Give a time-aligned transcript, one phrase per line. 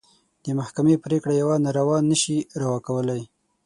[0.45, 3.21] د محکمې پرېکړه يوه ناروا نه شي روا کولی.